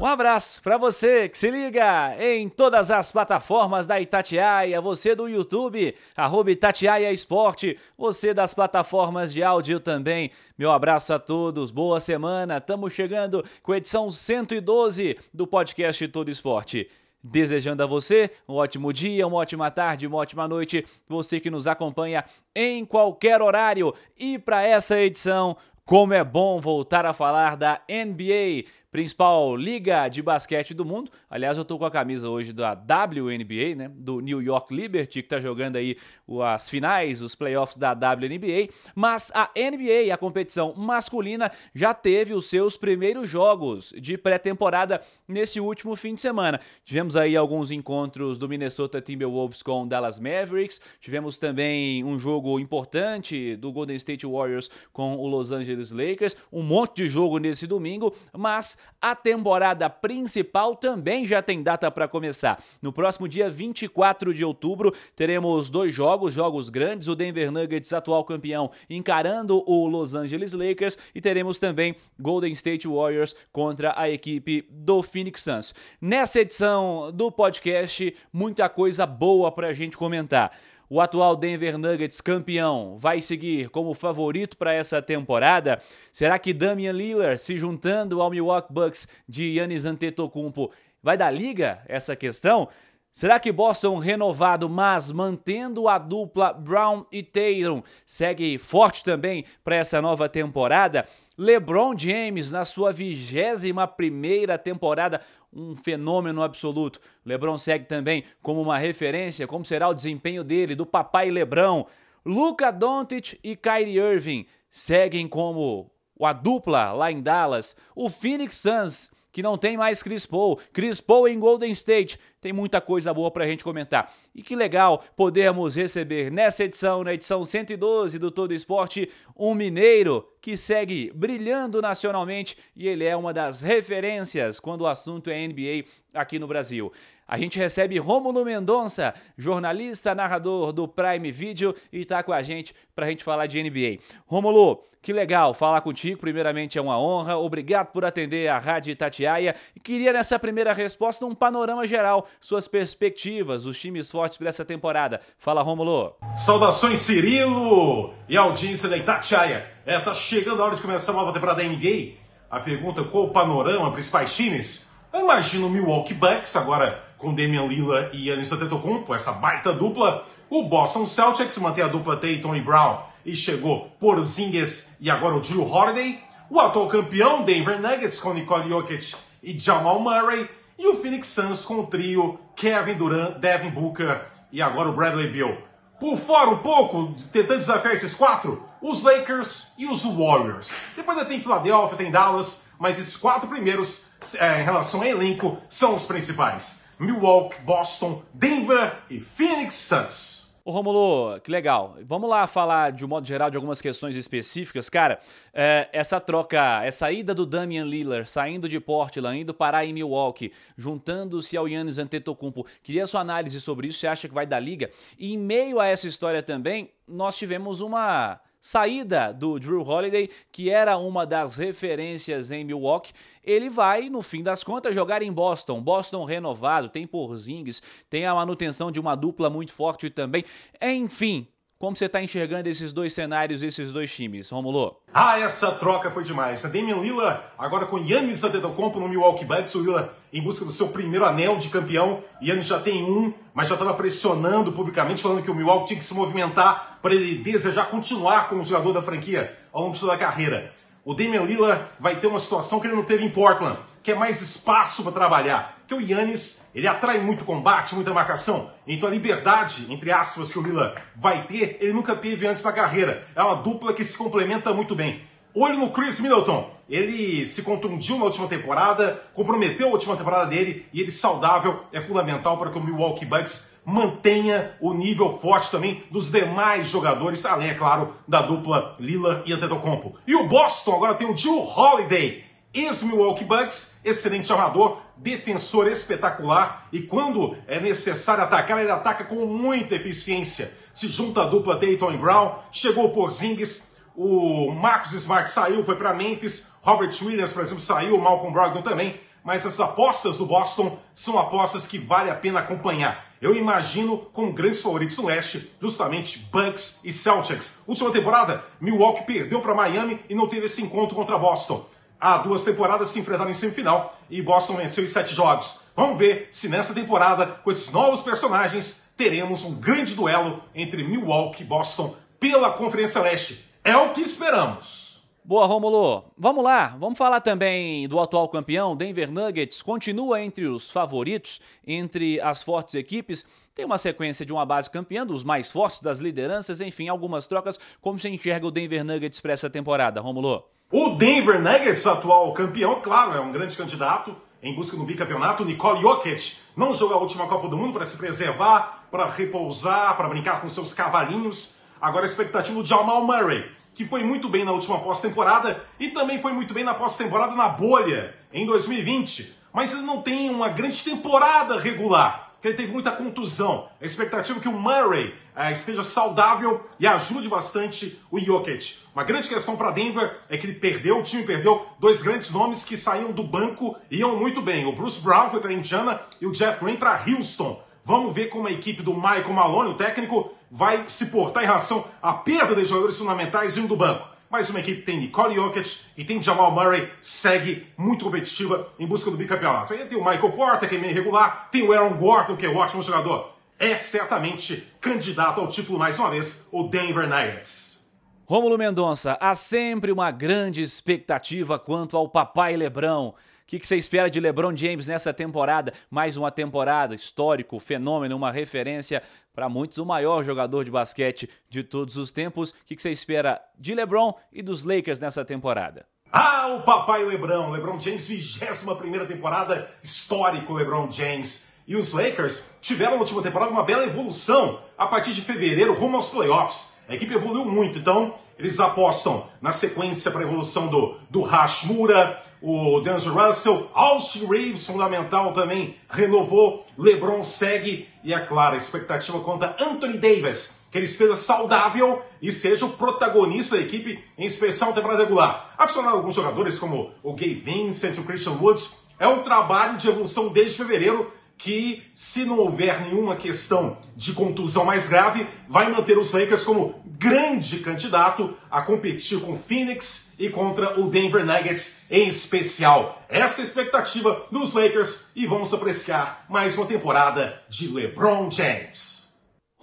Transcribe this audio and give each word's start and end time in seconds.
Um 0.00 0.06
abraço 0.06 0.62
para 0.62 0.78
você 0.78 1.28
que 1.28 1.36
se 1.36 1.50
liga 1.50 2.16
em 2.18 2.48
todas 2.48 2.90
as 2.90 3.12
plataformas 3.12 3.86
da 3.86 4.00
Itatiaia, 4.00 4.80
você 4.80 5.14
do 5.14 5.28
YouTube, 5.28 5.94
arroba 6.16 6.50
Itatiaia 6.50 7.12
Esporte, 7.12 7.78
você 7.98 8.32
das 8.32 8.54
plataformas 8.54 9.30
de 9.30 9.42
áudio 9.42 9.78
também. 9.78 10.30
Meu 10.56 10.72
abraço 10.72 11.12
a 11.12 11.18
todos, 11.18 11.70
boa 11.70 12.00
semana, 12.00 12.56
estamos 12.56 12.94
chegando 12.94 13.44
com 13.62 13.72
a 13.72 13.76
edição 13.76 14.10
112 14.10 15.18
do 15.34 15.46
podcast 15.46 16.08
Todo 16.08 16.30
Esporte. 16.30 16.88
Desejando 17.22 17.82
a 17.82 17.86
você 17.86 18.30
um 18.48 18.54
ótimo 18.54 18.94
dia, 18.94 19.26
uma 19.26 19.36
ótima 19.36 19.70
tarde, 19.70 20.06
uma 20.06 20.16
ótima 20.16 20.48
noite, 20.48 20.86
você 21.06 21.38
que 21.38 21.50
nos 21.50 21.66
acompanha 21.66 22.24
em 22.54 22.86
qualquer 22.86 23.42
horário. 23.42 23.94
E 24.18 24.38
para 24.38 24.62
essa 24.62 24.98
edição, 24.98 25.54
como 25.90 26.14
é 26.14 26.22
bom 26.22 26.60
voltar 26.60 27.04
a 27.04 27.12
falar 27.12 27.56
da 27.56 27.82
NBA 27.90 28.70
principal 28.90 29.54
liga 29.56 30.08
de 30.08 30.20
basquete 30.20 30.74
do 30.74 30.84
mundo. 30.84 31.10
Aliás, 31.28 31.56
eu 31.56 31.64
tô 31.64 31.78
com 31.78 31.84
a 31.84 31.90
camisa 31.90 32.28
hoje 32.28 32.52
da 32.52 32.72
WNBA, 32.72 33.74
né? 33.76 33.90
Do 33.94 34.20
New 34.20 34.42
York 34.42 34.74
Liberty, 34.74 35.22
que 35.22 35.28
tá 35.28 35.40
jogando 35.40 35.76
aí 35.76 35.96
as 36.42 36.68
finais, 36.68 37.22
os 37.22 37.34
playoffs 37.34 37.76
da 37.76 37.92
WNBA. 37.92 38.72
Mas 38.94 39.30
a 39.34 39.50
NBA, 39.54 40.12
a 40.12 40.16
competição 40.16 40.74
masculina, 40.76 41.50
já 41.74 41.94
teve 41.94 42.34
os 42.34 42.46
seus 42.46 42.76
primeiros 42.76 43.28
jogos 43.28 43.94
de 43.96 44.18
pré-temporada 44.18 45.00
nesse 45.28 45.60
último 45.60 45.94
fim 45.94 46.14
de 46.14 46.20
semana. 46.20 46.60
Tivemos 46.84 47.16
aí 47.16 47.36
alguns 47.36 47.70
encontros 47.70 48.38
do 48.38 48.48
Minnesota 48.48 49.00
Timberwolves 49.00 49.62
com 49.62 49.86
Dallas 49.86 50.18
Mavericks. 50.18 50.80
Tivemos 51.00 51.38
também 51.38 52.02
um 52.02 52.18
jogo 52.18 52.58
importante 52.58 53.54
do 53.54 53.70
Golden 53.70 53.96
State 53.96 54.26
Warriors 54.26 54.68
com 54.92 55.16
o 55.16 55.28
Los 55.28 55.52
Angeles 55.52 55.79
Lakers. 55.90 56.36
Um 56.52 56.62
monte 56.62 56.96
de 56.96 57.06
jogo 57.06 57.38
nesse 57.38 57.66
domingo, 57.66 58.14
mas 58.36 58.76
a 59.00 59.14
temporada 59.16 59.88
principal 59.88 60.76
também 60.76 61.24
já 61.24 61.40
tem 61.40 61.62
data 61.62 61.90
para 61.90 62.06
começar. 62.06 62.62
No 62.82 62.92
próximo 62.92 63.26
dia 63.26 63.48
24 63.48 64.34
de 64.34 64.44
outubro, 64.44 64.92
teremos 65.16 65.70
dois 65.70 65.94
jogos, 65.94 66.34
jogos 66.34 66.68
grandes: 66.68 67.08
o 67.08 67.14
Denver 67.14 67.50
Nuggets, 67.50 67.92
atual 67.92 68.24
campeão, 68.24 68.70
encarando 68.88 69.64
o 69.66 69.86
Los 69.86 70.14
Angeles 70.14 70.52
Lakers, 70.52 70.98
e 71.14 71.20
teremos 71.20 71.58
também 71.58 71.96
Golden 72.18 72.52
State 72.52 72.86
Warriors 72.86 73.34
contra 73.50 73.94
a 73.96 74.10
equipe 74.10 74.66
do 74.70 75.02
Phoenix 75.02 75.42
Suns. 75.42 75.74
Nessa 76.00 76.40
edição 76.40 77.10
do 77.12 77.30
podcast, 77.30 78.14
muita 78.32 78.68
coisa 78.68 79.06
boa 79.06 79.50
para 79.50 79.68
a 79.68 79.72
gente 79.72 79.96
comentar. 79.96 80.52
O 80.92 81.00
atual 81.00 81.36
Denver 81.36 81.78
Nuggets 81.78 82.20
campeão 82.20 82.98
vai 82.98 83.20
seguir 83.20 83.68
como 83.70 83.94
favorito 83.94 84.56
para 84.56 84.74
essa 84.74 85.00
temporada? 85.00 85.80
Será 86.10 86.36
que 86.36 86.52
Damian 86.52 86.90
Lillard 86.90 87.40
se 87.40 87.56
juntando 87.56 88.20
ao 88.20 88.28
Milwaukee 88.28 88.72
Bucks 88.72 89.06
de 89.28 89.54
Giannis 89.54 89.86
Antetokounmpo 89.86 90.72
vai 91.00 91.16
dar 91.16 91.30
liga 91.30 91.80
essa 91.86 92.16
questão? 92.16 92.68
Será 93.12 93.40
que 93.40 93.50
Boston 93.50 93.98
renovado, 93.98 94.68
mas 94.68 95.10
mantendo 95.10 95.88
a 95.88 95.98
dupla 95.98 96.52
Brown 96.52 97.04
e 97.10 97.22
Tatum, 97.22 97.82
segue 98.06 98.56
forte 98.56 99.02
também 99.02 99.44
para 99.64 99.76
essa 99.76 100.00
nova 100.00 100.28
temporada? 100.28 101.04
LeBron 101.36 101.96
James 101.98 102.50
na 102.50 102.64
sua 102.64 102.92
vigésima 102.92 103.86
primeira 103.88 104.56
temporada 104.56 105.20
um 105.52 105.74
fenômeno 105.76 106.42
absoluto. 106.42 107.00
LeBron 107.26 107.58
segue 107.58 107.86
também 107.86 108.22
como 108.42 108.62
uma 108.62 108.78
referência, 108.78 109.46
como 109.46 109.64
será 109.64 109.88
o 109.88 109.94
desempenho 109.94 110.44
dele, 110.44 110.76
do 110.76 110.86
papai 110.86 111.30
LeBron. 111.30 111.86
Luca 112.24 112.70
Doncic 112.70 113.40
e 113.42 113.56
Kyrie 113.56 113.98
Irving 113.98 114.46
seguem 114.70 115.26
como 115.26 115.90
a 116.20 116.32
dupla 116.32 116.92
lá 116.92 117.10
em 117.10 117.20
Dallas. 117.20 117.74
O 117.96 118.08
Phoenix 118.08 118.56
Suns 118.56 119.10
que 119.32 119.42
não 119.42 119.56
tem 119.56 119.76
mais 119.76 120.02
Chris 120.02 120.26
Paul. 120.26 120.58
Chris 120.72 121.00
Paul 121.00 121.28
em 121.28 121.38
Golden 121.38 121.70
State. 121.72 122.18
Tem 122.40 122.52
muita 122.52 122.80
coisa 122.80 123.12
boa 123.12 123.30
pra 123.30 123.46
gente 123.46 123.62
comentar. 123.62 124.12
E 124.34 124.42
que 124.42 124.56
legal 124.56 125.04
podermos 125.16 125.76
receber 125.76 126.30
nessa 126.30 126.64
edição, 126.64 127.04
na 127.04 127.14
edição 127.14 127.44
112 127.44 128.18
do 128.18 128.30
Todo 128.30 128.54
Esporte, 128.54 129.10
um 129.36 129.54
mineiro 129.54 130.26
que 130.40 130.56
segue 130.56 131.12
brilhando 131.14 131.82
nacionalmente 131.82 132.56
e 132.74 132.88
ele 132.88 133.04
é 133.04 133.14
uma 133.14 133.32
das 133.32 133.60
referências 133.60 134.58
quando 134.58 134.82
o 134.82 134.86
assunto 134.86 135.28
é 135.28 135.46
NBA 135.46 135.84
aqui 136.14 136.38
no 136.38 136.46
Brasil. 136.46 136.92
A 137.30 137.38
gente 137.38 137.60
recebe 137.60 137.96
Rômulo 137.96 138.44
Mendonça, 138.44 139.14
jornalista, 139.38 140.16
narrador 140.16 140.72
do 140.72 140.88
Prime 140.88 141.30
Video 141.30 141.72
e 141.92 142.00
está 142.00 142.24
com 142.24 142.32
a 142.32 142.42
gente 142.42 142.74
para 142.92 143.06
a 143.06 143.08
gente 143.08 143.22
falar 143.22 143.46
de 143.46 143.62
NBA. 143.62 144.02
Rômulo, 144.26 144.82
que 145.00 145.12
legal 145.12 145.54
falar 145.54 145.80
contigo. 145.82 146.18
Primeiramente 146.18 146.76
é 146.76 146.82
uma 146.82 146.98
honra. 146.98 147.36
Obrigado 147.36 147.92
por 147.92 148.04
atender 148.04 148.48
a 148.48 148.58
Rádio 148.58 148.90
Itatiaia. 148.90 149.54
E 149.76 149.78
queria 149.78 150.12
nessa 150.12 150.40
primeira 150.40 150.72
resposta 150.72 151.24
um 151.24 151.32
panorama 151.32 151.86
geral, 151.86 152.26
suas 152.40 152.66
perspectivas, 152.66 153.64
os 153.64 153.78
times 153.78 154.10
fortes 154.10 154.36
para 154.36 154.48
essa 154.48 154.64
temporada. 154.64 155.20
Fala, 155.38 155.62
Rômulo. 155.62 156.16
Saudações, 156.34 156.98
Cirilo 156.98 158.12
e 158.28 158.36
audiência 158.36 158.88
da 158.88 158.96
Itatiaia. 158.96 159.70
É, 159.86 160.00
tá 160.00 160.12
chegando 160.12 160.60
a 160.62 160.64
hora 160.64 160.74
de 160.74 160.82
começar 160.82 161.12
a 161.12 161.14
nova 161.14 161.32
temporada 161.32 161.62
da 161.62 161.68
NBA. 161.68 162.14
A 162.50 162.58
pergunta 162.58 163.04
qual 163.04 163.26
o 163.26 163.30
panorama, 163.30 163.92
principais 163.92 164.34
times? 164.34 164.90
Eu 165.12 165.20
imagino 165.20 165.68
o 165.68 165.70
Milwaukee 165.70 166.14
Bucks 166.14 166.56
agora 166.56 167.08
com 167.20 167.34
Damian 167.34 167.66
Lillard 167.66 168.16
e 168.16 168.24
Giannis 168.24 168.50
Antetokounmpo, 168.50 169.14
essa 169.14 169.32
baita 169.32 169.72
dupla. 169.72 170.26
O 170.48 170.64
Boston 170.64 171.06
Celtics 171.06 171.58
mantém 171.58 171.84
a 171.84 171.88
dupla 171.88 172.16
Tatum 172.16 172.56
e 172.56 172.60
Brown 172.60 173.02
e 173.24 173.36
chegou 173.36 173.90
por 174.00 174.20
Zingues 174.22 174.96
e 175.00 175.10
agora 175.10 175.36
o 175.36 175.40
Drew 175.40 175.62
Holiday. 175.62 176.18
O 176.48 176.58
atual 176.58 176.88
campeão 176.88 177.44
Denver 177.44 177.80
Nuggets 177.80 178.18
com 178.18 178.34
Nicole 178.34 178.68
Jokic 178.68 179.14
e 179.42 179.56
Jamal 179.56 180.00
Murray. 180.00 180.48
E 180.76 180.86
o 180.88 180.94
Phoenix 180.94 181.28
Suns 181.28 181.64
com 181.64 181.80
o 181.80 181.86
trio 181.86 182.40
Kevin 182.56 182.94
Durant, 182.94 183.38
Devin 183.38 183.70
Booker 183.70 184.22
e 184.50 184.60
agora 184.60 184.88
o 184.88 184.92
Bradley 184.92 185.28
Beal. 185.28 185.56
Por 186.00 186.16
fora 186.16 186.50
um 186.50 186.58
pouco, 186.58 187.14
tentando 187.30 187.58
desafiar 187.58 187.92
esses 187.92 188.14
quatro, 188.14 188.64
os 188.80 189.02
Lakers 189.02 189.74
e 189.78 189.86
os 189.86 190.02
Warriors. 190.04 190.74
Depois 190.96 191.18
ainda 191.18 191.28
tem 191.28 191.38
Philadelphia, 191.38 191.98
tem 191.98 192.10
Dallas, 192.10 192.70
mas 192.78 192.98
esses 192.98 193.18
quatro 193.18 193.46
primeiros, 193.46 194.06
é, 194.38 194.62
em 194.62 194.64
relação 194.64 195.02
a 195.02 195.08
elenco, 195.08 195.58
são 195.68 195.94
os 195.94 196.06
principais. 196.06 196.86
Milwaukee, 197.00 197.58
Boston, 197.62 198.22
Denver 198.34 198.98
e 199.08 199.18
Phoenix 199.18 199.74
Suns. 199.74 200.50
Ô 200.62 200.70
Romulo, 200.70 201.40
que 201.40 201.50
legal. 201.50 201.96
Vamos 202.04 202.28
lá 202.28 202.46
falar 202.46 202.92
de 202.92 203.06
um 203.06 203.08
modo 203.08 203.26
geral 203.26 203.50
de 203.50 203.56
algumas 203.56 203.80
questões 203.80 204.14
específicas. 204.14 204.90
Cara, 204.90 205.18
é, 205.54 205.88
essa 205.94 206.20
troca, 206.20 206.84
essa 206.84 207.10
ida 207.10 207.34
do 207.34 207.46
Damian 207.46 207.86
Lillard 207.86 208.28
saindo 208.28 208.68
de 208.68 208.78
Portland, 208.78 209.40
indo 209.40 209.54
parar 209.54 209.86
em 209.86 209.94
Milwaukee, 209.94 210.52
juntando-se 210.76 211.56
ao 211.56 211.66
Yannis 211.66 211.98
Antetokounmpo. 211.98 212.66
Queria 212.82 213.06
sua 213.06 213.22
análise 213.22 213.58
sobre 213.62 213.88
isso, 213.88 213.98
você 213.98 214.06
acha 214.06 214.28
que 214.28 214.34
vai 214.34 214.46
dar 214.46 214.60
liga? 214.60 214.90
E 215.18 215.32
em 215.32 215.38
meio 215.38 215.80
a 215.80 215.86
essa 215.86 216.06
história 216.06 216.42
também, 216.42 216.90
nós 217.08 217.38
tivemos 217.38 217.80
uma 217.80 218.38
saída 218.60 219.32
do 219.32 219.58
Drew 219.58 219.82
Holiday, 219.82 220.28
que 220.52 220.68
era 220.68 220.98
uma 220.98 221.26
das 221.26 221.56
referências 221.56 222.50
em 222.50 222.64
Milwaukee, 222.64 223.12
ele 223.42 223.70
vai, 223.70 224.08
no 224.08 224.22
fim 224.22 224.42
das 224.42 224.62
contas, 224.62 224.94
jogar 224.94 225.22
em 225.22 225.32
Boston. 225.32 225.80
Boston 225.80 226.24
renovado, 226.24 226.88
tem 226.88 227.06
Porzingis, 227.06 227.82
tem 228.08 228.26
a 228.26 228.34
manutenção 228.34 228.90
de 228.90 229.00
uma 229.00 229.14
dupla 229.14 229.48
muito 229.48 229.72
forte 229.72 230.10
também. 230.10 230.44
Enfim, 230.80 231.48
como 231.80 231.96
você 231.96 232.04
está 232.04 232.22
enxergando 232.22 232.68
esses 232.68 232.92
dois 232.92 233.14
cenários, 233.14 233.62
esses 233.62 233.90
dois 233.90 234.14
times, 234.14 234.50
Romulo? 234.50 234.98
Ah, 235.14 235.40
essa 235.40 235.72
troca 235.72 236.10
foi 236.10 236.22
demais. 236.22 236.60
Damian 236.62 236.98
Lillard 236.98 237.40
agora 237.58 237.86
com 237.86 237.96
Yannis 237.96 238.44
Antetokounmpo 238.44 239.00
no 239.00 239.08
Milwaukee 239.08 239.46
Bucks. 239.46 239.74
O 239.76 239.80
Lillard 239.80 240.10
em 240.30 240.42
busca 240.42 240.62
do 240.66 240.70
seu 240.70 240.88
primeiro 240.88 241.24
anel 241.24 241.56
de 241.56 241.70
campeão. 241.70 242.22
Yannis 242.42 242.66
já 242.66 242.78
tem 242.78 243.02
um, 243.02 243.32
mas 243.54 243.66
já 243.66 243.76
estava 243.76 243.94
pressionando 243.94 244.70
publicamente, 244.72 245.22
falando 245.22 245.42
que 245.42 245.50
o 245.50 245.54
Milwaukee 245.54 245.86
tinha 245.86 245.98
que 245.98 246.04
se 246.04 246.12
movimentar 246.12 246.98
para 247.00 247.14
ele 247.14 247.36
desejar 247.36 247.86
continuar 247.86 248.50
como 248.50 248.62
jogador 248.62 248.92
da 248.92 249.00
franquia 249.00 249.56
ao 249.72 249.84
longo 249.84 249.94
de 249.94 250.00
toda 250.00 250.12
a 250.12 250.18
carreira. 250.18 250.74
O 251.02 251.14
Damian 251.14 251.44
Lillard 251.44 251.82
vai 251.98 252.16
ter 252.16 252.26
uma 252.26 252.38
situação 252.38 252.78
que 252.78 252.88
ele 252.88 252.94
não 252.94 253.04
teve 253.04 253.24
em 253.24 253.30
Portland, 253.30 253.78
que 254.02 254.12
é 254.12 254.14
mais 254.14 254.42
espaço 254.42 255.02
para 255.02 255.12
trabalhar. 255.12 255.79
Que 255.90 255.94
o 255.96 256.00
Yannis, 256.00 256.70
ele 256.72 256.86
atrai 256.86 257.18
muito 257.18 257.44
combate, 257.44 257.96
muita 257.96 258.14
marcação. 258.14 258.70
Então 258.86 259.08
a 259.08 259.12
liberdade, 259.12 259.92
entre 259.92 260.12
aspas, 260.12 260.52
que 260.52 260.56
o 260.56 260.62
Lillard 260.62 260.94
vai 261.16 261.48
ter, 261.48 261.78
ele 261.80 261.92
nunca 261.92 262.14
teve 262.14 262.46
antes 262.46 262.62
na 262.62 262.72
carreira. 262.72 263.26
É 263.34 263.42
uma 263.42 263.56
dupla 263.56 263.92
que 263.92 264.04
se 264.04 264.16
complementa 264.16 264.72
muito 264.72 264.94
bem. 264.94 265.24
Olho 265.52 265.76
no 265.76 265.90
Chris 265.90 266.20
Middleton. 266.20 266.70
Ele 266.88 267.44
se 267.44 267.64
contundiu 267.64 268.18
na 268.18 268.26
última 268.26 268.46
temporada, 268.46 269.20
comprometeu 269.34 269.88
a 269.88 269.90
última 269.90 270.16
temporada 270.16 270.46
dele 270.46 270.86
e 270.92 271.00
ele 271.00 271.10
saudável 271.10 271.80
é 271.92 272.00
fundamental 272.00 272.56
para 272.56 272.70
que 272.70 272.78
o 272.78 272.82
Milwaukee 272.84 273.26
Bucks 273.26 273.74
mantenha 273.84 274.76
o 274.80 274.94
nível 274.94 275.38
forte 275.38 275.72
também 275.72 276.04
dos 276.08 276.30
demais 276.30 276.88
jogadores, 276.88 277.44
além, 277.44 277.70
é 277.70 277.74
claro, 277.74 278.14
da 278.28 278.42
dupla 278.42 278.94
Lillard 279.00 279.42
e 279.44 279.52
Antetokounmpo. 279.52 280.16
E 280.24 280.36
o 280.36 280.46
Boston 280.46 280.94
agora 280.94 281.14
tem 281.14 281.28
o 281.28 281.36
Joe 281.36 281.58
Holiday, 281.58 282.44
ex-Milwaukee 282.72 283.44
Bucks, 283.44 284.00
excelente 284.04 284.52
armador, 284.52 284.98
defensor 285.16 285.88
espetacular 285.88 286.88
e 286.92 287.02
quando 287.02 287.56
é 287.66 287.80
necessário 287.80 288.44
atacar, 288.44 288.78
ele 288.78 288.90
ataca 288.90 289.24
com 289.24 289.46
muita 289.46 289.96
eficiência. 289.96 290.72
Se 290.92 291.08
junta 291.08 291.42
a 291.42 291.46
dupla 291.46 291.76
Dayton 291.76 292.12
e 292.12 292.18
Brown, 292.18 292.56
chegou 292.70 293.10
por 293.10 293.30
Zingis, 293.30 293.90
o 294.14 294.70
Marcos 294.72 295.12
Smart 295.12 295.50
saiu, 295.50 295.82
foi 295.84 295.96
para 295.96 296.12
Memphis. 296.12 296.72
Robert 296.82 297.10
Williams, 297.22 297.52
por 297.52 297.62
exemplo, 297.62 297.82
saiu. 297.82 298.16
O 298.16 298.20
Malcolm 298.20 298.52
Brogdon 298.52 298.82
também. 298.82 299.20
Mas 299.42 299.64
as 299.64 299.80
apostas 299.80 300.36
do 300.36 300.44
Boston 300.44 300.98
são 301.14 301.38
apostas 301.38 301.86
que 301.86 301.96
vale 301.96 302.28
a 302.28 302.34
pena 302.34 302.60
acompanhar. 302.60 303.30
Eu 303.40 303.54
imagino 303.54 304.18
com 304.18 304.52
grandes 304.52 304.82
favoritos 304.82 305.16
no 305.16 305.26
leste, 305.26 305.70
justamente 305.80 306.40
Bucks 306.52 307.00
e 307.02 307.10
Celtics. 307.10 307.82
Última 307.86 308.10
temporada, 308.10 308.62
Milwaukee 308.78 309.24
perdeu 309.24 309.62
para 309.62 309.74
Miami 309.74 310.20
e 310.28 310.34
não 310.34 310.46
teve 310.46 310.66
esse 310.66 310.82
encontro 310.82 311.16
contra 311.16 311.38
Boston. 311.38 311.86
Há 312.20 312.38
duas 312.38 312.62
temporadas 312.62 313.08
se 313.08 313.18
enfrentaram 313.18 313.50
em 313.50 313.54
semifinal 313.54 314.14
e 314.28 314.42
Boston 314.42 314.76
venceu 314.76 315.02
em 315.02 315.08
sete 315.08 315.34
jogos. 315.34 315.80
Vamos 315.96 316.18
ver 316.18 316.48
se 316.52 316.68
nessa 316.68 316.92
temporada, 316.92 317.46
com 317.46 317.70
esses 317.70 317.90
novos 317.90 318.20
personagens, 318.20 319.10
teremos 319.16 319.64
um 319.64 319.74
grande 319.74 320.14
duelo 320.14 320.62
entre 320.74 321.02
Milwaukee 321.02 321.62
e 321.62 321.66
Boston 321.66 322.14
pela 322.38 322.72
Conferência 322.72 323.22
Leste. 323.22 323.64
É 323.82 323.96
o 323.96 324.12
que 324.12 324.20
esperamos. 324.20 325.10
Boa, 325.42 325.64
Romulo. 325.64 326.24
Vamos 326.36 326.62
lá, 326.62 326.94
vamos 326.98 327.18
falar 327.18 327.40
também 327.40 328.06
do 328.06 328.20
atual 328.20 328.48
campeão, 328.48 328.94
Denver 328.94 329.32
Nuggets. 329.32 329.80
Continua 329.80 330.42
entre 330.42 330.66
os 330.66 330.90
favoritos, 330.90 331.60
entre 331.86 332.38
as 332.40 332.62
fortes 332.62 332.94
equipes. 332.94 333.46
Tem 333.74 333.84
uma 333.84 333.98
sequência 333.98 334.44
de 334.44 334.52
uma 334.52 334.66
base 334.66 334.90
campeã, 334.90 335.24
dos 335.24 335.44
mais 335.44 335.70
fortes, 335.70 336.00
das 336.00 336.18
lideranças, 336.18 336.80
enfim, 336.80 337.08
algumas 337.08 337.46
trocas. 337.46 337.78
Como 338.00 338.18
você 338.18 338.28
enxerga 338.28 338.66
o 338.66 338.70
Denver 338.70 339.04
Nuggets 339.04 339.40
para 339.40 339.52
essa 339.52 339.70
temporada, 339.70 340.20
Romulo? 340.20 340.64
O 340.90 341.10
Denver 341.10 341.60
Nuggets, 341.62 342.04
atual 342.06 342.52
campeão, 342.52 343.00
claro, 343.00 343.38
é 343.38 343.40
um 343.40 343.52
grande 343.52 343.76
candidato 343.76 344.36
em 344.60 344.74
busca 344.74 344.96
do 344.96 345.04
bicampeonato. 345.04 345.64
Nicole 345.64 346.00
Jokic 346.00 346.56
não 346.76 346.92
jogou 346.92 347.16
a 347.16 347.20
última 347.20 347.46
Copa 347.46 347.68
do 347.68 347.78
Mundo 347.78 347.92
para 347.92 348.04
se 348.04 348.16
preservar, 348.16 349.06
para 349.08 349.26
repousar, 349.26 350.16
para 350.16 350.28
brincar 350.28 350.60
com 350.60 350.68
seus 350.68 350.92
cavalinhos. 350.92 351.76
Agora 352.00 352.24
a 352.24 352.26
expectativa 352.26 352.80
do 352.80 352.86
Jamal 352.86 353.24
Murray, 353.24 353.70
que 353.94 354.04
foi 354.04 354.24
muito 354.24 354.48
bem 354.48 354.64
na 354.64 354.72
última 354.72 354.98
pós-temporada 354.98 355.84
e 355.98 356.08
também 356.08 356.40
foi 356.40 356.52
muito 356.52 356.74
bem 356.74 356.82
na 356.82 356.94
pós-temporada 356.94 357.54
na 357.54 357.68
bolha 357.68 358.34
em 358.52 358.66
2020. 358.66 359.54
Mas 359.72 359.92
ele 359.92 360.02
não 360.02 360.22
tem 360.22 360.50
uma 360.50 360.70
grande 360.70 361.04
temporada 361.04 361.78
regular, 361.78 362.49
que 362.60 362.68
ele 362.68 362.76
teve 362.76 362.92
muita 362.92 363.10
contusão. 363.12 363.88
A 364.00 364.04
expectativa 364.04 364.58
é 364.58 364.62
que 364.62 364.68
o 364.68 364.72
Murray 364.72 365.34
uh, 365.56 365.70
esteja 365.72 366.02
saudável 366.02 366.86
e 366.98 367.06
ajude 367.06 367.48
bastante 367.48 368.20
o 368.30 368.38
Jokic. 368.38 368.98
Uma 369.14 369.24
grande 369.24 369.48
questão 369.48 369.76
para 369.76 369.90
Denver 369.90 370.36
é 370.48 370.56
que 370.56 370.66
ele 370.66 370.74
perdeu, 370.74 371.18
o 371.18 371.22
time 371.22 371.42
perdeu 371.44 371.86
dois 371.98 372.22
grandes 372.22 372.50
nomes 372.50 372.84
que 372.84 372.96
saíam 372.96 373.32
do 373.32 373.42
banco 373.42 373.96
e 374.10 374.18
iam 374.18 374.36
muito 374.36 374.60
bem. 374.60 374.86
O 374.86 374.92
Bruce 374.92 375.20
Brown 375.20 375.50
foi 375.50 375.60
para 375.60 375.72
Indiana 375.72 376.20
e 376.40 376.46
o 376.46 376.52
Jeff 376.52 376.82
Green 376.84 376.96
para 376.96 377.22
Houston. 377.26 377.82
Vamos 378.04 378.34
ver 378.34 378.48
como 378.48 378.66
a 378.66 378.72
equipe 378.72 379.02
do 379.02 379.14
Michael 379.14 379.52
Malone, 379.52 379.90
o 379.90 379.94
técnico, 379.94 380.52
vai 380.70 381.04
se 381.06 381.26
portar 381.26 381.62
em 381.62 381.66
relação 381.66 382.04
à 382.22 382.32
perda 382.32 382.74
de 382.74 382.84
jogadores 382.84 383.18
fundamentais 383.18 383.76
indo 383.76 383.88
do 383.88 383.96
banco. 383.96 384.26
Mas 384.50 384.68
uma 384.68 384.80
equipe 384.80 385.02
tem 385.02 385.20
Nicole 385.20 385.54
Jokic 385.54 386.00
e 386.16 386.24
tem 386.24 386.42
Jamal 386.42 386.72
Murray, 386.72 387.08
segue 387.22 387.86
muito 387.96 388.24
competitiva 388.24 388.92
em 388.98 389.06
busca 389.06 389.30
do 389.30 389.36
bicampeonato. 389.36 389.92
Aí 389.92 390.04
tem 390.06 390.18
o 390.18 390.24
Michael 390.24 390.50
Porter, 390.50 390.88
que 390.88 390.96
é 390.96 390.98
meio 390.98 391.12
irregular, 391.12 391.68
tem 391.70 391.84
o 391.84 391.92
Aaron 391.92 392.16
Gordon, 392.16 392.56
que 392.56 392.66
é 392.66 392.68
um 392.68 392.76
ótimo 392.76 393.00
jogador. 393.00 393.52
É 393.78 393.96
certamente 393.96 394.88
candidato 395.00 395.60
ao 395.60 395.68
título 395.68 396.00
mais 396.00 396.18
uma 396.18 396.30
vez, 396.30 396.68
o 396.72 396.82
Denver 396.82 397.28
Nuggets. 397.28 398.10
Rômulo 398.44 398.76
Mendonça, 398.76 399.38
há 399.40 399.54
sempre 399.54 400.10
uma 400.10 400.32
grande 400.32 400.82
expectativa 400.82 401.78
quanto 401.78 402.16
ao 402.16 402.28
papai 402.28 402.76
Lebrão 402.76 403.36
que, 403.70 403.78
que 403.78 403.86
você 403.86 403.96
espera 403.96 404.28
de 404.28 404.40
LeBron 404.40 404.76
James 404.76 405.06
nessa 405.06 405.32
temporada? 405.32 405.92
Mais 406.10 406.36
uma 406.36 406.50
temporada 406.50 407.14
histórico, 407.14 407.78
fenômeno, 407.78 408.34
uma 408.34 408.50
referência 408.50 409.22
para 409.54 409.68
muitos, 409.68 409.98
o 409.98 410.04
maior 410.04 410.42
jogador 410.42 410.84
de 410.84 410.90
basquete 410.90 411.48
de 411.68 411.84
todos 411.84 412.16
os 412.16 412.32
tempos. 412.32 412.70
O 412.70 412.74
que, 412.84 413.00
você 413.00 413.12
espera 413.12 413.62
de 413.78 413.94
LeBron 413.94 414.34
e 414.52 414.60
dos 414.60 414.82
Lakers 414.82 415.20
nessa 415.20 415.44
temporada? 415.44 416.04
Ah, 416.32 416.66
o 416.76 416.82
papai 416.82 417.24
LeBron, 417.24 417.70
LeBron 417.70 417.96
James, 418.00 418.26
21 418.26 418.96
primeira 418.96 419.24
temporada, 419.24 419.88
histórico 420.02 420.74
LeBron 420.74 421.08
James. 421.08 421.68
E 421.86 421.94
os 421.94 422.12
Lakers 422.12 422.76
tiveram 422.80 423.14
na 423.14 423.20
última 423.20 423.40
temporada 423.40 423.70
uma 423.70 423.84
bela 423.84 424.04
evolução 424.04 424.80
a 424.98 425.06
partir 425.06 425.32
de 425.32 425.42
fevereiro 425.42 425.94
rumo 425.94 426.16
aos 426.16 426.28
playoffs. 426.28 426.96
A 427.08 427.14
equipe 427.14 427.34
evoluiu 427.34 427.64
muito, 427.64 428.00
então 428.00 428.34
eles 428.58 428.80
apostam 428.80 429.46
na 429.60 429.70
sequência 429.70 430.30
para 430.32 430.40
a 430.40 430.44
evolução 430.44 430.88
do, 430.88 431.16
do 431.30 431.42
Hashmura, 431.42 432.49
o 432.62 433.00
D'Angelo 433.00 433.34
Russell, 433.34 433.90
Austin 433.94 434.46
Reeves, 434.46 434.86
fundamental 434.86 435.52
também, 435.52 435.96
renovou, 436.08 436.86
LeBron 436.98 437.42
segue 437.42 438.08
e, 438.22 438.34
é 438.34 438.40
claro, 438.40 438.74
a 438.74 438.76
expectativa 438.76 439.40
conta 439.40 439.74
Anthony 439.80 440.18
Davis, 440.18 440.86
que 440.90 440.98
ele 440.98 441.06
esteja 441.06 441.34
saudável 441.34 442.22
e 442.42 442.52
seja 442.52 442.84
o 442.84 442.90
protagonista 442.90 443.76
da 443.76 443.82
equipe, 443.82 444.22
em 444.36 444.44
especial 444.44 444.90
na 444.90 444.96
temporada 444.96 445.22
regular. 445.22 445.74
Adicionar 445.78 446.10
alguns 446.10 446.34
jogadores 446.34 446.78
como 446.78 447.12
o 447.22 447.32
Gay 447.32 447.54
Vincent, 447.54 448.18
o 448.18 448.24
Christian 448.24 448.52
Woods, 448.60 448.98
é 449.18 449.28
um 449.28 449.42
trabalho 449.42 449.96
de 449.96 450.08
evolução 450.08 450.48
desde 450.48 450.76
fevereiro 450.76 451.32
que, 451.62 452.02
se 452.16 452.44
não 452.44 452.58
houver 452.58 453.02
nenhuma 453.02 453.36
questão 453.36 453.98
de 454.16 454.32
contusão 454.32 454.84
mais 454.84 455.08
grave, 455.08 455.46
vai 455.68 455.90
manter 455.90 456.18
os 456.18 456.32
Lakers 456.32 456.64
como 456.64 457.02
grande 457.04 457.80
candidato 457.80 458.56
a 458.70 458.80
competir 458.80 459.40
com 459.40 459.56
Phoenix 459.56 460.32
e 460.38 460.48
contra 460.48 460.98
o 460.98 461.10
Denver 461.10 461.44
Nuggets 461.44 462.06
em 462.10 462.26
especial. 462.26 463.22
Essa 463.28 463.60
é 463.60 463.62
a 463.62 463.66
expectativa 463.66 464.46
dos 464.50 464.72
Lakers 464.72 465.30
e 465.36 465.46
vamos 465.46 465.72
apreciar 465.74 466.46
mais 466.48 466.78
uma 466.78 466.86
temporada 466.86 467.62
de 467.68 467.88
LeBron 467.88 468.50
James. 468.50 469.19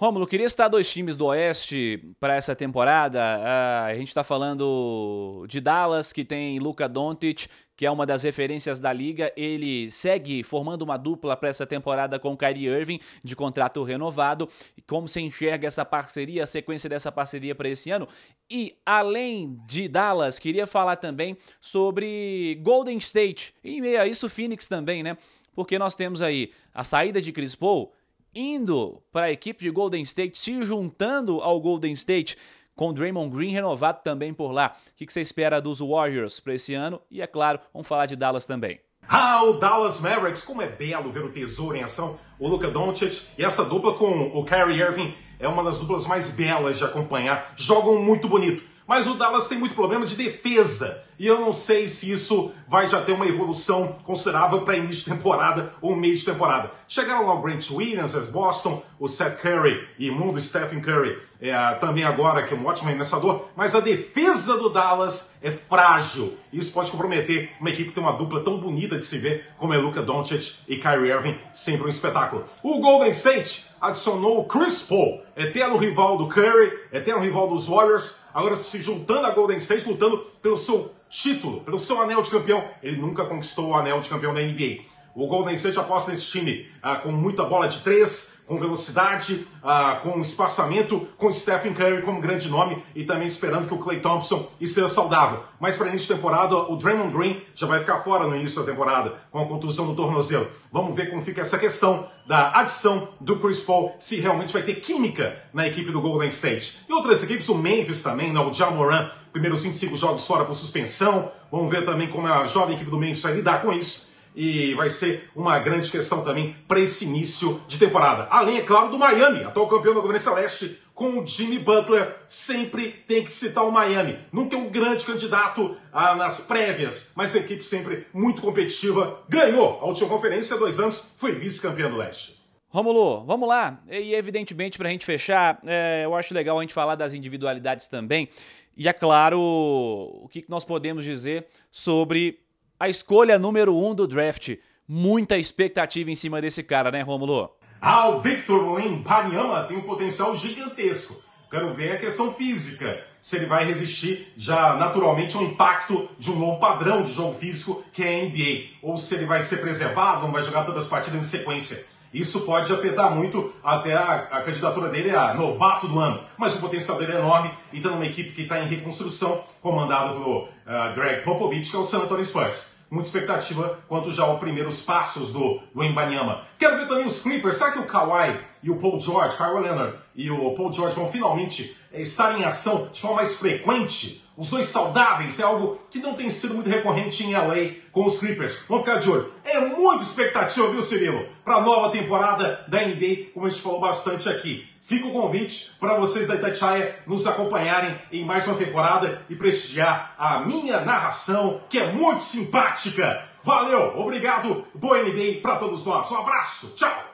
Rômulo, 0.00 0.28
queria 0.28 0.48
citar 0.48 0.70
dois 0.70 0.88
times 0.88 1.16
do 1.16 1.26
Oeste 1.26 2.14
para 2.20 2.36
essa 2.36 2.54
temporada. 2.54 3.18
Uh, 3.18 3.86
a 3.86 3.94
gente 3.96 4.06
está 4.06 4.22
falando 4.22 5.44
de 5.48 5.60
Dallas, 5.60 6.12
que 6.12 6.24
tem 6.24 6.60
Luca 6.60 6.88
Doncic, 6.88 7.48
que 7.76 7.84
é 7.84 7.90
uma 7.90 8.06
das 8.06 8.22
referências 8.22 8.78
da 8.78 8.92
liga. 8.92 9.32
Ele 9.36 9.90
segue 9.90 10.44
formando 10.44 10.82
uma 10.82 10.96
dupla 10.96 11.36
para 11.36 11.48
essa 11.48 11.66
temporada 11.66 12.16
com 12.16 12.36
Kyrie 12.36 12.68
Irving, 12.68 13.00
de 13.24 13.34
contrato 13.34 13.82
renovado. 13.82 14.48
Como 14.86 15.08
se 15.08 15.20
enxerga 15.20 15.66
essa 15.66 15.84
parceria, 15.84 16.44
a 16.44 16.46
sequência 16.46 16.88
dessa 16.88 17.10
parceria 17.10 17.56
para 17.56 17.68
esse 17.68 17.90
ano? 17.90 18.06
E 18.48 18.76
além 18.86 19.60
de 19.66 19.88
Dallas, 19.88 20.38
queria 20.38 20.68
falar 20.68 20.94
também 20.94 21.36
sobre 21.60 22.56
Golden 22.62 22.98
State. 22.98 23.52
E 23.64 23.80
meio 23.80 24.00
a 24.00 24.06
isso, 24.06 24.30
Phoenix 24.30 24.68
também, 24.68 25.02
né? 25.02 25.18
Porque 25.56 25.76
nós 25.76 25.96
temos 25.96 26.22
aí 26.22 26.52
a 26.72 26.84
saída 26.84 27.20
de 27.20 27.32
Chris 27.32 27.56
Paul 27.56 27.92
indo 28.38 29.02
para 29.12 29.26
a 29.26 29.32
equipe 29.32 29.60
de 29.62 29.70
Golden 29.70 30.02
State, 30.02 30.38
se 30.38 30.62
juntando 30.62 31.40
ao 31.40 31.60
Golden 31.60 31.92
State, 31.92 32.36
com 32.74 32.92
Draymond 32.92 33.34
Green 33.34 33.50
renovado 33.50 34.00
também 34.04 34.32
por 34.32 34.52
lá. 34.52 34.76
O 34.92 34.94
que 34.94 35.12
você 35.12 35.20
espera 35.20 35.60
dos 35.60 35.80
Warriors 35.80 36.38
para 36.38 36.54
esse 36.54 36.74
ano? 36.74 37.00
E 37.10 37.20
é 37.20 37.26
claro, 37.26 37.58
vamos 37.72 37.88
falar 37.88 38.06
de 38.06 38.14
Dallas 38.14 38.46
também. 38.46 38.80
Ah, 39.08 39.42
o 39.42 39.54
Dallas 39.54 40.00
Mavericks, 40.00 40.42
como 40.42 40.62
é 40.62 40.68
belo 40.68 41.10
ver 41.10 41.24
o 41.24 41.32
tesouro 41.32 41.76
em 41.76 41.82
ação, 41.82 42.18
o 42.38 42.46
Luka 42.46 42.70
Doncic 42.70 43.26
e 43.36 43.44
essa 43.44 43.64
dupla 43.64 43.94
com 43.94 44.30
o 44.34 44.44
Kyrie 44.44 44.80
Irving 44.80 45.14
é 45.40 45.48
uma 45.48 45.64
das 45.64 45.80
duplas 45.80 46.06
mais 46.06 46.30
belas 46.30 46.78
de 46.78 46.84
acompanhar. 46.84 47.54
Jogam 47.56 48.00
muito 48.02 48.28
bonito. 48.28 48.62
Mas 48.86 49.06
o 49.06 49.14
Dallas 49.14 49.48
tem 49.48 49.58
muito 49.58 49.74
problema 49.74 50.06
de 50.06 50.16
defesa. 50.16 51.04
E 51.18 51.26
eu 51.26 51.40
não 51.40 51.52
sei 51.52 51.88
se 51.88 52.10
isso 52.10 52.52
vai 52.68 52.86
já 52.86 53.00
ter 53.00 53.12
uma 53.12 53.26
evolução 53.26 53.96
considerável 54.04 54.60
para 54.60 54.76
início 54.76 55.04
de 55.04 55.16
temporada 55.16 55.72
ou 55.80 55.96
meio 55.96 56.14
de 56.14 56.24
temporada. 56.24 56.70
Chegaram 56.86 57.26
lá 57.26 57.34
o 57.34 57.42
Grant 57.42 57.70
Williams, 57.70 58.14
as 58.14 58.26
Boston, 58.26 58.82
o 59.00 59.08
Seth 59.08 59.40
Curry 59.40 59.88
e 59.98 60.10
mundo 60.10 60.40
Stephen 60.40 60.80
Curry, 60.80 61.18
é, 61.40 61.74
também 61.74 62.04
agora 62.04 62.42
que 62.42 62.54
é 62.54 62.56
um 62.56 62.66
ótimo 62.66 62.88
arremessador, 62.88 63.46
mas 63.56 63.74
a 63.74 63.80
defesa 63.80 64.56
do 64.56 64.68
Dallas 64.68 65.38
é 65.42 65.50
frágil. 65.50 66.36
Isso 66.52 66.72
pode 66.72 66.90
comprometer 66.90 67.50
uma 67.60 67.70
equipe 67.70 67.88
que 67.88 67.94
tem 67.94 68.02
uma 68.02 68.12
dupla 68.12 68.42
tão 68.42 68.58
bonita 68.58 68.96
de 68.96 69.04
se 69.04 69.18
ver 69.18 69.48
como 69.56 69.74
é 69.74 69.78
Luka 69.78 70.02
Doncic 70.02 70.56
e 70.68 70.76
Kyrie 70.76 71.10
Irving, 71.10 71.38
sempre 71.52 71.86
um 71.86 71.90
espetáculo. 71.90 72.44
O 72.62 72.80
Golden 72.80 73.10
State 73.10 73.66
adicionou 73.80 74.40
o 74.40 74.44
Chris 74.44 74.82
Paul, 74.82 75.22
eterno 75.36 75.76
rival 75.76 76.18
do 76.18 76.28
Curry, 76.28 76.72
eterno 76.92 77.20
rival 77.20 77.48
dos 77.48 77.68
Warriors, 77.68 78.24
agora 78.34 78.56
se 78.56 78.80
juntando 78.82 79.26
a 79.26 79.30
Golden 79.30 79.56
State, 79.56 79.88
lutando 79.88 80.18
pelo 80.42 80.56
seu 80.56 80.92
título, 81.08 81.60
pelo 81.60 81.78
seu 81.78 82.00
anel 82.00 82.22
de 82.22 82.30
campeão. 82.30 82.64
Ele 82.82 83.00
nunca 83.00 83.24
conquistou 83.24 83.68
o 83.68 83.74
anel 83.74 84.00
de 84.00 84.08
campeão 84.08 84.34
da 84.34 84.40
NBA. 84.40 84.82
O 85.14 85.26
Golden 85.26 85.54
State 85.54 85.78
aposta 85.78 86.10
nesse 86.10 86.26
time 86.26 86.68
ah, 86.82 86.96
com 86.96 87.10
muita 87.10 87.44
bola 87.44 87.66
de 87.66 87.80
três, 87.80 88.38
com 88.46 88.58
velocidade, 88.58 89.46
ah, 89.62 90.00
com 90.02 90.20
espaçamento, 90.20 91.06
com 91.16 91.30
Stephen 91.32 91.74
Curry 91.74 92.02
como 92.02 92.20
grande 92.20 92.48
nome 92.48 92.82
e 92.94 93.04
também 93.04 93.26
esperando 93.26 93.68
que 93.68 93.74
o 93.74 93.78
Clay 93.78 94.00
Thompson 94.00 94.48
esteja 94.60 94.88
saudável. 94.88 95.42
Mas 95.60 95.76
para 95.76 95.88
início 95.88 96.08
de 96.08 96.14
temporada, 96.14 96.56
o 96.56 96.76
Draymond 96.76 97.12
Green 97.12 97.42
já 97.54 97.66
vai 97.66 97.80
ficar 97.80 97.98
fora 98.00 98.26
no 98.26 98.34
início 98.34 98.60
da 98.60 98.70
temporada 98.70 99.14
com 99.30 99.38
a 99.38 99.46
contusão 99.46 99.86
do 99.86 99.94
tornozelo. 99.94 100.48
Vamos 100.72 100.94
ver 100.94 101.10
como 101.10 101.20
fica 101.20 101.42
essa 101.42 101.58
questão 101.58 102.08
da 102.26 102.58
adição 102.58 103.08
do 103.20 103.38
Chris 103.38 103.62
Paul, 103.62 103.94
se 103.98 104.20
realmente 104.20 104.52
vai 104.52 104.62
ter 104.62 104.76
química 104.76 105.42
na 105.52 105.66
equipe 105.66 105.90
do 105.90 106.00
Golden 106.00 106.28
State. 106.28 106.78
E 106.88 106.92
outras 106.92 107.22
equipes, 107.22 107.48
o 107.48 107.54
Memphis 107.54 108.02
também, 108.02 108.32
né, 108.32 108.40
o 108.40 108.52
Jamoran, 108.52 109.10
primeiros 109.32 109.64
25 109.64 109.96
jogos 109.96 110.26
fora 110.26 110.44
por 110.44 110.54
suspensão. 110.54 111.30
Vamos 111.50 111.70
ver 111.70 111.84
também 111.84 112.08
como 112.08 112.26
a 112.26 112.46
jovem 112.46 112.76
equipe 112.76 112.90
do 112.90 112.98
Memphis 112.98 113.22
vai 113.22 113.34
lidar 113.34 113.62
com 113.62 113.72
isso 113.72 114.07
e 114.38 114.72
vai 114.74 114.88
ser 114.88 115.28
uma 115.34 115.58
grande 115.58 115.90
questão 115.90 116.22
também 116.22 116.54
para 116.68 116.78
esse 116.78 117.04
início 117.04 117.60
de 117.66 117.76
temporada. 117.76 118.28
Além, 118.30 118.58
é 118.58 118.62
claro, 118.62 118.88
do 118.88 118.96
Miami, 118.96 119.42
atual 119.42 119.66
campeão 119.66 119.92
da 119.92 120.00
Conferência 120.00 120.32
Leste, 120.32 120.78
com 120.94 121.18
o 121.18 121.26
Jimmy 121.26 121.58
Butler. 121.58 122.14
Sempre 122.28 122.92
tem 123.08 123.24
que 123.24 123.32
citar 123.32 123.66
o 123.66 123.72
Miami. 123.72 124.16
Nunca 124.30 124.54
é 124.54 124.58
um 124.58 124.70
grande 124.70 125.04
candidato 125.04 125.76
ah, 125.92 126.14
nas 126.14 126.38
prévias, 126.38 127.12
mas 127.16 127.34
a 127.34 127.40
equipe 127.40 127.64
sempre 127.64 128.06
muito 128.14 128.40
competitiva. 128.40 129.24
Ganhou 129.28 129.80
a 129.80 129.86
última 129.86 130.08
conferência 130.08 130.54
há 130.54 130.58
dois 130.58 130.78
anos, 130.78 131.14
foi 131.18 131.32
vice-campeão 131.32 131.90
do 131.90 131.96
Leste. 131.96 132.38
Romulo, 132.68 133.24
vamos 133.24 133.48
lá. 133.48 133.82
E 133.90 134.14
evidentemente, 134.14 134.78
para 134.78 134.86
a 134.86 134.92
gente 134.92 135.04
fechar, 135.04 135.58
é, 135.66 136.02
eu 136.04 136.14
acho 136.14 136.32
legal 136.32 136.56
a 136.56 136.60
gente 136.60 136.72
falar 136.72 136.94
das 136.94 137.12
individualidades 137.12 137.88
também. 137.88 138.28
E 138.76 138.86
é 138.86 138.92
claro, 138.92 139.40
o 139.40 140.28
que 140.30 140.44
nós 140.48 140.64
podemos 140.64 141.04
dizer 141.04 141.48
sobre 141.72 142.38
a 142.78 142.88
escolha 142.88 143.38
número 143.38 143.76
um 143.76 143.94
do 143.94 144.06
draft. 144.06 144.56
Muita 144.86 145.36
expectativa 145.36 146.10
em 146.10 146.14
cima 146.14 146.40
desse 146.40 146.62
cara, 146.62 146.90
né, 146.90 147.02
Romulo? 147.02 147.50
Ah, 147.80 148.08
o 148.08 148.20
Victor 148.20 148.72
Wembanyama 148.72 149.64
tem 149.64 149.76
um 149.76 149.82
potencial 149.82 150.34
gigantesco. 150.34 151.22
Quero 151.50 151.72
ver 151.74 151.92
a 151.92 151.98
questão 151.98 152.32
física. 152.32 153.04
Se 153.20 153.36
ele 153.36 153.46
vai 153.46 153.64
resistir 153.64 154.32
já 154.36 154.74
naturalmente 154.76 155.36
ao 155.36 155.42
impacto 155.42 156.08
de 156.18 156.30
um 156.30 156.38
novo 156.38 156.60
padrão 156.60 157.02
de 157.02 157.12
jogo 157.12 157.34
físico 157.34 157.84
que 157.92 158.02
é 158.02 158.20
a 158.20 158.24
NBA. 158.24 158.78
Ou 158.82 158.96
se 158.96 159.14
ele 159.14 159.24
vai 159.24 159.42
ser 159.42 159.58
preservado, 159.58 160.22
não 160.22 160.32
vai 160.32 160.42
jogar 160.42 160.64
todas 160.64 160.84
as 160.84 160.90
partidas 160.90 161.20
em 161.20 161.24
sequência. 161.24 161.84
Isso 162.12 162.42
pode 162.42 162.72
afetar 162.72 163.14
muito 163.14 163.52
até 163.62 163.94
a, 163.94 164.14
a, 164.30 164.42
candidatura 164.42 164.88
dele 164.88 165.10
a 165.10 165.34
novato 165.34 165.86
do 165.86 165.98
ano. 165.98 166.22
Mas 166.36 166.56
o 166.56 166.60
potencial 166.60 166.98
dele 166.98 167.12
é 167.12 167.18
enorme 167.18 167.50
e 167.72 167.76
está 167.76 167.90
numa 167.90 168.06
equipe 168.06 168.32
que 168.32 168.42
está 168.42 168.60
em 168.60 168.66
reconstrução, 168.66 169.42
comandado 169.60 170.14
pelo 170.14 170.44
uh, 170.44 170.94
Greg 170.94 171.22
Popovich, 171.22 171.70
que 171.70 171.76
é 171.76 171.78
o 171.78 171.84
San 171.84 171.98
Antonio 171.98 172.24
Spurs. 172.24 172.78
Muita 172.90 173.08
expectativa 173.08 173.78
quanto 173.86 174.10
já 174.10 174.24
aos 174.24 174.40
primeiros 174.40 174.80
passos 174.80 175.30
do, 175.32 175.60
do 175.74 175.84
Embanyama. 175.84 176.42
Quero 176.58 176.78
ver 176.78 176.88
também 176.88 177.04
os 177.04 177.22
Clippers. 177.22 177.56
Será 177.56 177.72
que 177.72 177.78
o 177.78 177.86
Kawhi 177.86 178.40
e 178.62 178.70
o 178.70 178.76
Paul 178.76 178.98
George, 178.98 179.36
Kawhi 179.36 179.62
Leonard 179.62 179.98
e 180.16 180.30
o 180.30 180.52
Paul 180.52 180.72
George 180.72 180.96
vão 180.96 181.10
finalmente 181.12 181.76
eh, 181.92 182.00
estar 182.00 182.38
em 182.38 182.44
ação 182.44 182.88
de 182.90 182.98
forma 182.98 183.16
mais 183.16 183.38
frequente? 183.38 184.26
Os 184.38 184.50
dois 184.50 184.68
saudáveis 184.68 185.40
é 185.40 185.42
algo 185.42 185.76
que 185.90 185.98
não 185.98 186.14
tem 186.14 186.30
sido 186.30 186.54
muito 186.54 186.70
recorrente 186.70 187.24
em 187.24 187.34
LA 187.34 187.72
com 187.90 188.04
os 188.04 188.20
Clippers. 188.20 188.62
Vamos 188.68 188.84
ficar 188.84 189.00
de 189.00 189.10
olho. 189.10 189.32
É 189.44 189.58
muita 189.58 190.04
expectativa, 190.04 190.70
viu, 190.70 190.80
Cirilo? 190.80 191.26
Para 191.44 191.56
a 191.56 191.60
nova 191.60 191.90
temporada 191.90 192.64
da 192.68 192.86
NBA, 192.86 193.32
como 193.34 193.46
a 193.46 193.50
gente 193.50 193.60
falou 193.60 193.80
bastante 193.80 194.28
aqui. 194.28 194.64
Fica 194.80 195.08
o 195.08 195.12
convite 195.12 195.72
para 195.80 195.98
vocês 195.98 196.28
da 196.28 196.36
Itatiaia 196.36 197.00
nos 197.04 197.26
acompanharem 197.26 197.92
em 198.12 198.24
mais 198.24 198.46
uma 198.46 198.56
temporada 198.56 199.20
e 199.28 199.34
prestigiar 199.34 200.14
a 200.16 200.38
minha 200.38 200.82
narração, 200.82 201.60
que 201.68 201.76
é 201.76 201.92
muito 201.92 202.22
simpática. 202.22 203.28
Valeu, 203.42 203.98
obrigado, 203.98 204.64
boa 204.72 205.02
NBA 205.02 205.40
para 205.42 205.56
todos 205.56 205.84
nós. 205.84 206.08
Um 206.12 206.16
abraço, 206.16 206.76
tchau! 206.76 207.08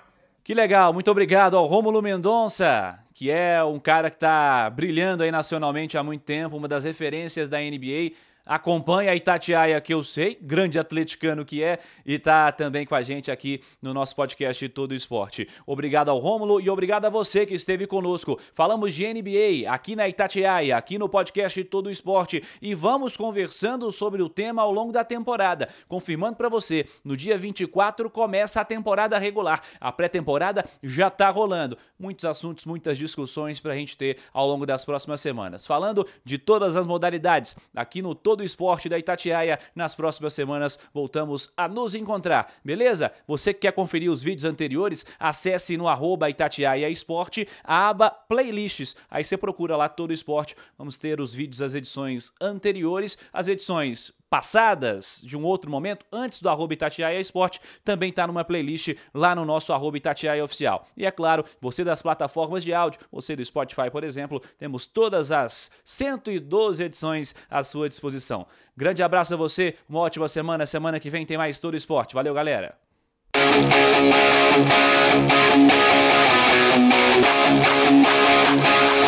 Que 0.45 0.53
legal, 0.53 0.93
muito 0.93 1.11
obrigado 1.11 1.57
ao 1.57 1.65
Rômulo 1.65 2.03
Mendonça, 2.03 2.99
que 3.15 3.31
é 3.31 3.63
um 3.63 3.79
cara 3.79 4.11
que 4.11 4.17
está 4.17 4.69
brilhando 4.69 5.23
aí 5.23 5.31
nacionalmente 5.31 5.97
há 5.97 6.03
muito 6.03 6.23
tempo, 6.23 6.57
uma 6.57 6.67
das 6.67 6.83
referências 6.83 7.49
da 7.49 7.59
NBA 7.61 8.11
acompanha 8.45 9.13
a 9.13 9.17
Itatiaia, 9.17 9.81
que 9.81 9.95
eu 9.95 10.03
sei, 10.03 10.39
grande 10.41 10.79
atleticano 10.79 11.45
que 11.45 11.63
é, 11.63 11.79
e 12.05 12.19
tá 12.19 12.53
também 12.53 12.87
com 12.87 12.95
a 12.95 13.03
gente 13.03 13.31
aqui 13.31 13.61
no 13.81 13.95
nosso 13.95 14.15
podcast 14.15 14.69
Todo 14.71 14.95
Esporte. 14.95 15.49
Obrigado 15.67 16.11
ao 16.11 16.19
Rômulo 16.19 16.61
e 16.61 16.69
obrigado 16.69 17.05
a 17.07 17.11
você 17.11 17.47
que 17.47 17.55
esteve 17.55 17.87
conosco. 17.87 18.39
Falamos 18.53 18.95
de 18.95 19.07
NBA 19.07 19.69
aqui 19.69 19.97
na 19.97 20.09
Itatiaia, 20.09 20.77
aqui 20.77 20.99
no 20.99 21.09
podcast 21.09 21.63
Todo 21.65 21.91
Esporte, 21.91 22.43
e 22.61 22.75
vamos 22.75 23.17
conversando 23.17 23.91
sobre 23.91 24.23
o 24.23 24.29
tema 24.29 24.63
ao 24.63 24.73
longo 24.73 24.93
da 24.93 25.05
temporada. 25.05 25.69
Confirmando 25.89 26.37
para 26.37 26.49
você, 26.49 26.87
no 27.05 27.17
dia 27.17 27.39
24 27.39 28.11
começa 28.11 28.61
a 28.61 28.65
temporada 28.65 29.19
regular. 29.19 29.63
A 29.81 29.93
pré-temporada 29.93 30.65
já 30.83 31.11
tá 31.11 31.31
rolando. 31.31 31.79
Muitos 31.99 32.25
assuntos, 32.25 32.65
muitas 32.65 32.99
discussões 32.99 33.61
pra 33.61 33.75
gente 33.75 33.97
ter 33.97 34.19
ao 34.33 34.47
longo 34.47 34.67
das 34.67 34.85
próximas 34.85 35.21
semanas. 35.21 35.67
Falando 35.67 36.07
de 36.25 36.39
todas 36.39 36.77
as 36.77 36.87
modalidades 36.87 37.57
aqui 37.75 38.03
no 38.03 38.15
Todo 38.15 38.34
todo 38.35 38.41
o 38.41 38.45
esporte 38.45 38.89
da 38.89 38.99
Itatiaia. 38.99 39.61
Nas 39.77 39.95
próximas 39.95 40.35
semanas 40.35 40.77
voltamos 40.93 41.49
a 41.57 41.69
nos 41.69 41.95
encontrar, 41.95 42.53
beleza? 42.65 43.13
Você 43.29 43.55
que 43.55 43.61
quer 43.61 43.73
conferir 43.73 44.11
os 44.11 44.25
vídeos 44.25 44.45
anteriores, 44.45 45.07
acesse 45.21 45.77
no 45.77 45.87
arroba 45.87 46.29
Itatiaia 46.29 46.91
Esporte 46.91 47.47
a 47.63 47.91
aba 47.91 48.11
Playlists. 48.11 48.97
Aí 49.09 49.23
você 49.23 49.37
procura 49.37 49.77
lá 49.77 49.89
todo 49.89 50.11
o 50.11 50.13
esporte. 50.13 50.57
Vamos 50.77 50.99
ter 50.99 51.21
os 51.21 51.33
vídeos 51.33 51.59
das 51.59 51.75
edições 51.75 52.33
anteriores, 52.41 53.17
as 53.33 53.47
edições 53.47 54.13
passadas 54.35 55.21
de 55.23 55.37
um 55.37 55.45
outro 55.45 55.71
momento, 55.71 56.05
antes 56.11 56.43
do 56.43 56.49
arroba 56.49 56.75
Itatiaia 56.75 57.21
Esporte, 57.21 57.61
também 57.85 58.11
está 58.11 58.27
numa 58.27 58.43
playlist 58.45 58.97
lá 59.15 59.33
no 59.33 59.45
nosso 59.45 59.73
arroba 59.73 59.97
Itatiaia 59.97 60.43
Oficial. 60.43 60.89
E 60.97 61.07
é 61.07 61.11
claro, 61.13 61.45
você 61.61 61.85
das 61.85 62.03
plataformas 62.03 62.65
de 62.65 62.75
áudio, 62.75 62.99
você 63.13 63.37
do 63.37 63.45
Spotify, 63.45 63.89
por 63.93 64.03
exemplo, 64.03 64.43
temos 64.59 64.87
todas 64.87 65.31
as 65.31 65.71
112 65.85 66.83
edições 66.83 67.33
à 67.49 67.63
sua 67.63 67.89
disposição. 67.89 68.45
Grande 68.77 69.05
abraço 69.05 69.35
a 69.35 69.37
você, 69.37 69.77
uma 69.89 70.01
ótima 70.01 70.27
semana. 70.27 70.67
Semana 70.67 70.99
que 70.99 71.11
vem 71.11 71.25
tem 71.25 71.39
mais 71.39 71.61
Todo 71.61 71.77
Esporte. 71.77 72.17
Valeu, 72.17 72.35
galera! 72.35 72.77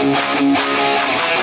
Música 0.07 1.36